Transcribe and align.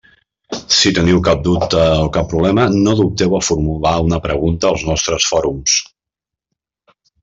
Si 0.77 0.93
teniu 0.97 1.19
cap 1.27 1.43
dubte 1.47 1.83
o 2.07 2.07
cap 2.17 2.31
problema, 2.33 2.67
no 2.87 2.97
dubteu 3.03 3.37
a 3.39 3.45
formular 3.51 3.95
una 4.09 4.23
pregunta 4.27 4.75
als 4.75 4.91
nostres 4.93 5.33
fòrums. 5.35 5.81